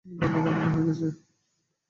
[0.19, 1.07] ভাগ্য গণনা হয়ে গেছে!